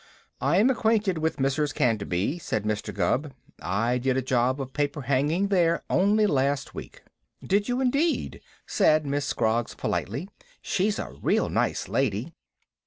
[0.41, 1.75] "I am acquainted with Mrs.
[1.75, 2.91] Canterby," said Mr.
[2.91, 3.33] Gubb.
[3.61, 7.03] "I did a job of paper hanging there only last week."
[7.45, 10.27] "Did you, indeed?" said Miss Scroggs politely.
[10.59, 12.33] "She's a real nice lady."